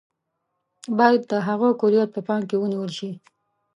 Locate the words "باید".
0.97-1.21